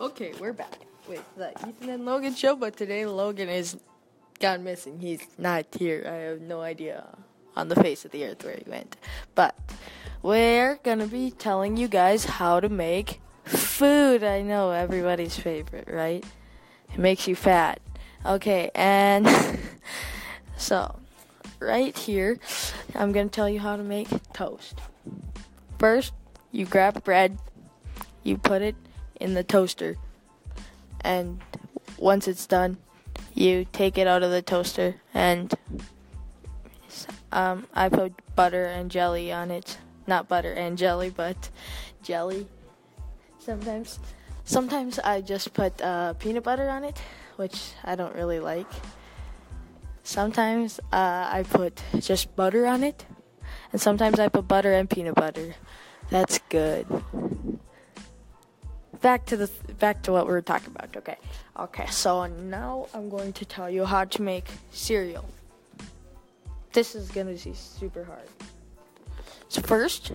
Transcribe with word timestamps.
Okay, 0.00 0.32
we're 0.40 0.54
back 0.54 0.78
with 1.06 1.22
the 1.36 1.50
Ethan 1.68 1.90
and 1.90 2.06
Logan 2.06 2.34
show, 2.34 2.56
but 2.56 2.74
today 2.74 3.04
Logan 3.04 3.50
is 3.50 3.76
gone 4.38 4.64
missing. 4.64 4.98
He's 4.98 5.20
not 5.36 5.66
here. 5.78 6.06
I 6.06 6.14
have 6.30 6.40
no 6.40 6.62
idea 6.62 7.04
on 7.54 7.68
the 7.68 7.76
face 7.76 8.06
of 8.06 8.10
the 8.10 8.24
earth 8.24 8.42
where 8.42 8.56
he 8.56 8.64
went. 8.66 8.96
But 9.34 9.54
we're 10.22 10.76
gonna 10.76 11.06
be 11.06 11.30
telling 11.30 11.76
you 11.76 11.86
guys 11.86 12.24
how 12.24 12.60
to 12.60 12.70
make 12.70 13.20
food. 13.44 14.24
I 14.24 14.40
know 14.40 14.70
everybody's 14.70 15.36
favorite, 15.38 15.86
right? 15.86 16.24
It 16.94 16.98
makes 16.98 17.28
you 17.28 17.36
fat. 17.36 17.78
Okay, 18.24 18.70
and 18.74 19.28
so 20.56 20.98
right 21.58 21.94
here, 21.94 22.38
I'm 22.94 23.12
gonna 23.12 23.28
tell 23.28 23.50
you 23.50 23.60
how 23.60 23.76
to 23.76 23.84
make 23.84 24.08
toast. 24.32 24.78
First, 25.78 26.14
you 26.52 26.64
grab 26.64 27.04
bread, 27.04 27.38
you 28.22 28.38
put 28.38 28.62
it 28.62 28.76
in 29.20 29.34
the 29.34 29.44
toaster, 29.44 29.96
and 31.02 31.40
once 31.98 32.26
it's 32.26 32.46
done, 32.46 32.78
you 33.34 33.66
take 33.72 33.96
it 33.98 34.06
out 34.06 34.22
of 34.22 34.30
the 34.30 34.42
toaster 34.42 34.96
and 35.14 35.54
um, 37.32 37.66
I 37.74 37.88
put 37.88 38.12
butter 38.34 38.64
and 38.64 38.90
jelly 38.90 39.32
on 39.32 39.50
it. 39.50 39.78
Not 40.06 40.28
butter 40.28 40.52
and 40.52 40.76
jelly, 40.76 41.10
but 41.10 41.50
jelly. 42.02 42.46
Sometimes, 43.38 43.98
sometimes 44.44 44.98
I 44.98 45.20
just 45.20 45.54
put 45.54 45.80
uh, 45.80 46.14
peanut 46.14 46.42
butter 46.42 46.68
on 46.68 46.84
it, 46.84 47.00
which 47.36 47.72
I 47.84 47.94
don't 47.94 48.14
really 48.14 48.40
like. 48.40 48.66
Sometimes 50.02 50.80
uh, 50.92 51.28
I 51.30 51.44
put 51.48 51.82
just 52.00 52.34
butter 52.34 52.66
on 52.66 52.82
it, 52.82 53.06
and 53.72 53.80
sometimes 53.80 54.18
I 54.18 54.28
put 54.28 54.48
butter 54.48 54.72
and 54.72 54.90
peanut 54.90 55.14
butter. 55.14 55.54
That's 56.10 56.40
good. 56.48 56.86
Back 59.00 59.24
to 59.26 59.36
the 59.36 59.50
back 59.78 60.02
to 60.02 60.12
what 60.12 60.26
we 60.26 60.32
were 60.32 60.42
talking 60.42 60.72
about. 60.74 60.94
Okay, 60.96 61.16
okay. 61.58 61.86
So 61.86 62.26
now 62.26 62.86
I'm 62.92 63.08
going 63.08 63.32
to 63.34 63.44
tell 63.44 63.70
you 63.70 63.84
how 63.84 64.04
to 64.04 64.22
make 64.22 64.46
cereal. 64.72 65.24
This 66.72 66.94
is 66.94 67.10
gonna 67.10 67.32
be 67.32 67.54
super 67.54 68.04
hard. 68.04 68.28
So 69.48 69.62
first, 69.62 70.12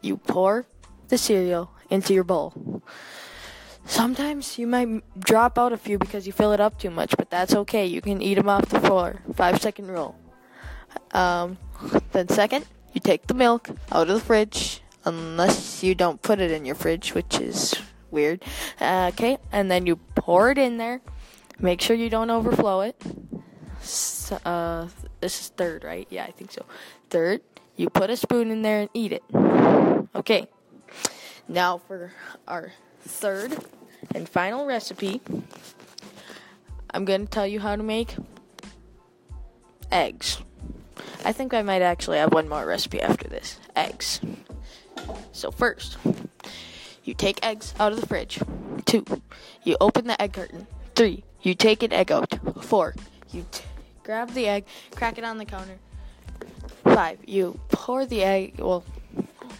you 0.00 0.16
pour 0.16 0.66
the 1.08 1.18
cereal 1.18 1.70
into 1.90 2.14
your 2.14 2.24
bowl. 2.24 2.82
Sometimes 3.84 4.58
you 4.58 4.66
might 4.66 5.02
drop 5.20 5.58
out 5.58 5.72
a 5.72 5.76
few 5.76 5.98
because 5.98 6.26
you 6.26 6.32
fill 6.32 6.52
it 6.52 6.60
up 6.60 6.78
too 6.78 6.90
much, 6.90 7.14
but 7.16 7.30
that's 7.30 7.54
okay. 7.54 7.86
You 7.86 8.00
can 8.00 8.22
eat 8.22 8.34
them 8.34 8.48
off 8.48 8.66
the 8.66 8.80
floor. 8.80 9.20
Five 9.34 9.60
second 9.60 9.88
rule. 9.88 10.16
Um, 11.12 11.58
then 12.12 12.28
second, 12.28 12.64
you 12.92 13.00
take 13.00 13.26
the 13.26 13.34
milk 13.34 13.68
out 13.90 14.08
of 14.08 14.14
the 14.14 14.20
fridge, 14.20 14.81
unless 15.04 15.82
you 15.82 15.94
don't 15.94 16.22
put 16.22 16.40
it 16.40 16.50
in 16.50 16.64
your 16.64 16.74
fridge, 16.74 17.14
which 17.14 17.38
is 17.40 17.74
weird. 18.10 18.42
Uh, 18.80 19.10
okay, 19.12 19.38
and 19.50 19.70
then 19.70 19.86
you 19.86 19.96
pour 20.14 20.50
it 20.50 20.58
in 20.58 20.76
there. 20.78 21.00
Make 21.58 21.80
sure 21.80 21.96
you 21.96 22.10
don't 22.10 22.30
overflow 22.30 22.80
it. 22.82 23.00
So, 23.80 24.36
uh, 24.44 24.88
this 25.20 25.40
is 25.40 25.48
third, 25.48 25.84
right? 25.84 26.06
Yeah, 26.10 26.24
I 26.24 26.30
think 26.30 26.52
so. 26.52 26.64
Third, 27.10 27.40
you 27.76 27.88
put 27.90 28.10
a 28.10 28.16
spoon 28.16 28.50
in 28.50 28.62
there 28.62 28.80
and 28.80 28.90
eat 28.94 29.12
it. 29.12 29.22
Okay. 30.14 30.48
Now 31.48 31.78
for 31.78 32.12
our 32.46 32.72
third 33.00 33.64
and 34.14 34.28
final 34.28 34.66
recipe, 34.66 35.20
I'm 36.90 37.04
going 37.04 37.26
to 37.26 37.30
tell 37.30 37.46
you 37.46 37.60
how 37.60 37.76
to 37.76 37.82
make 37.82 38.14
eggs. 39.90 40.38
I 41.24 41.32
think 41.32 41.54
I 41.54 41.62
might 41.62 41.82
actually 41.82 42.18
have 42.18 42.32
one 42.32 42.48
more 42.48 42.64
recipe 42.66 43.00
after 43.00 43.28
this. 43.28 43.58
Eggs. 43.74 44.20
So 45.42 45.50
first, 45.50 45.98
you 47.02 47.14
take 47.14 47.44
eggs 47.44 47.74
out 47.80 47.90
of 47.90 48.00
the 48.00 48.06
fridge. 48.06 48.38
Two, 48.84 49.04
you 49.64 49.76
open 49.80 50.06
the 50.06 50.22
egg 50.22 50.34
carton. 50.34 50.68
Three, 50.94 51.24
you 51.40 51.56
take 51.56 51.82
an 51.82 51.92
egg 51.92 52.12
out. 52.12 52.32
Four, 52.62 52.94
you 53.32 53.44
t- 53.50 53.64
grab 54.04 54.30
the 54.34 54.46
egg, 54.46 54.66
crack 54.94 55.18
it 55.18 55.24
on 55.24 55.38
the 55.38 55.44
counter. 55.44 55.78
Five, 56.84 57.18
you 57.26 57.58
pour 57.70 58.06
the 58.06 58.22
egg, 58.22 58.60
well, 58.60 58.84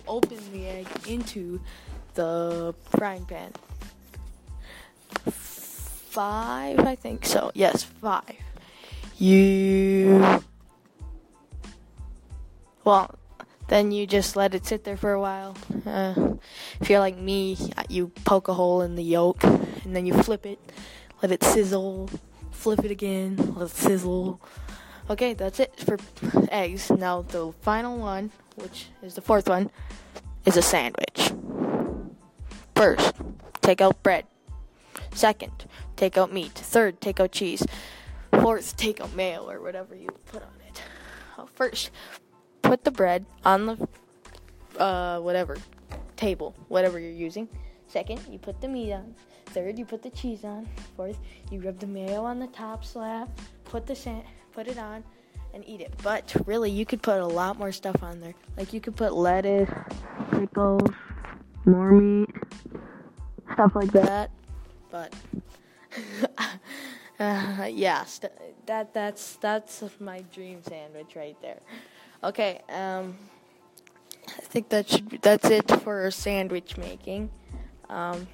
open 0.06 0.38
the 0.52 0.68
egg 0.68 0.86
into 1.08 1.60
the 2.14 2.76
frying 2.90 3.24
pan. 3.24 3.50
Five, 5.32 6.78
I 6.78 6.94
think 6.94 7.26
so. 7.26 7.50
Yes, 7.54 7.82
five. 7.82 8.36
You. 9.18 10.44
Well, 12.84 13.18
then 13.68 13.90
you 13.92 14.06
just 14.06 14.36
let 14.36 14.54
it 14.54 14.66
sit 14.66 14.84
there 14.84 14.96
for 14.96 15.12
a 15.12 15.20
while. 15.20 15.56
Uh, 15.86 16.34
if 16.80 16.90
you're 16.90 17.00
like 17.00 17.16
me, 17.16 17.56
you 17.88 18.08
poke 18.24 18.48
a 18.48 18.54
hole 18.54 18.82
in 18.82 18.96
the 18.96 19.02
yolk 19.02 19.42
and 19.44 19.94
then 19.94 20.06
you 20.06 20.14
flip 20.14 20.46
it, 20.46 20.58
let 21.22 21.32
it 21.32 21.42
sizzle, 21.42 22.10
flip 22.50 22.84
it 22.84 22.90
again, 22.90 23.36
let 23.56 23.70
it 23.70 23.74
sizzle. 23.74 24.40
Okay, 25.10 25.34
that's 25.34 25.58
it 25.60 25.74
for 25.78 25.98
eggs. 26.50 26.90
Now, 26.90 27.22
the 27.22 27.52
final 27.60 27.98
one, 27.98 28.30
which 28.56 28.86
is 29.02 29.14
the 29.14 29.20
fourth 29.20 29.48
one, 29.48 29.70
is 30.46 30.56
a 30.56 30.62
sandwich. 30.62 31.32
First, 32.74 33.14
take 33.60 33.80
out 33.80 34.02
bread. 34.02 34.26
Second, 35.14 35.66
take 35.96 36.16
out 36.16 36.32
meat. 36.32 36.52
Third, 36.52 37.00
take 37.00 37.20
out 37.20 37.32
cheese. 37.32 37.64
Fourth, 38.40 38.76
take 38.76 39.00
out 39.00 39.14
mayo 39.14 39.48
or 39.48 39.60
whatever 39.60 39.94
you 39.94 40.08
put 40.26 40.42
on 40.42 40.48
it. 40.66 40.82
First, 41.54 41.90
put 42.72 42.84
the 42.84 42.90
bread 42.90 43.26
on 43.44 43.66
the 43.66 43.88
uh, 44.78 45.20
whatever 45.20 45.58
table, 46.16 46.54
whatever 46.68 46.98
you're 46.98 47.10
using. 47.10 47.46
Second, 47.86 48.18
you 48.30 48.38
put 48.38 48.62
the 48.62 48.66
meat 48.66 48.94
on. 48.94 49.14
Third, 49.48 49.78
you 49.78 49.84
put 49.84 50.02
the 50.02 50.08
cheese 50.08 50.42
on. 50.42 50.66
Fourth, 50.96 51.18
you 51.50 51.60
rub 51.60 51.78
the 51.78 51.86
mayo 51.86 52.24
on 52.24 52.38
the 52.38 52.46
top 52.46 52.82
slab. 52.82 53.28
Put 53.64 53.84
the 53.86 53.94
sand, 53.94 54.22
put 54.54 54.68
it 54.68 54.78
on, 54.78 55.04
and 55.52 55.62
eat 55.68 55.82
it. 55.82 55.92
But 56.02 56.34
really, 56.46 56.70
you 56.70 56.86
could 56.86 57.02
put 57.02 57.20
a 57.20 57.26
lot 57.26 57.58
more 57.58 57.72
stuff 57.72 58.02
on 58.02 58.20
there. 58.20 58.32
Like 58.56 58.72
you 58.72 58.80
could 58.80 58.96
put 58.96 59.12
lettuce, 59.12 59.68
pickles, 60.30 60.88
more 61.66 61.92
meat, 61.92 62.30
stuff 63.52 63.72
like 63.74 63.92
that. 63.92 64.30
But 64.90 65.14
uh, 67.22 67.64
yeah, 67.70 68.04
st- 68.04 68.32
that 68.66 68.92
that's 68.92 69.36
that's 69.36 69.82
my 70.00 70.24
dream 70.34 70.62
sandwich 70.62 71.14
right 71.14 71.36
there. 71.40 71.60
Okay, 72.24 72.60
um, 72.68 73.16
I 74.28 74.42
think 74.42 74.68
that 74.70 74.88
should 74.88 75.08
be, 75.08 75.16
that's 75.18 75.48
it 75.50 75.70
for 75.82 76.10
sandwich 76.10 76.76
making. 76.76 77.30
Um, 77.88 78.26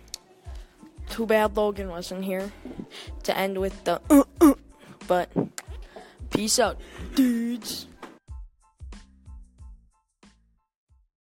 too 1.08 1.26
bad 1.26 1.56
Logan 1.56 1.88
wasn't 1.88 2.24
here 2.24 2.52
to 3.24 3.36
end 3.36 3.58
with 3.58 3.84
the 3.84 4.00
uh, 4.10 4.24
uh, 4.40 4.54
but 5.06 5.30
peace 6.30 6.58
out, 6.58 6.80
dudes. 7.14 7.86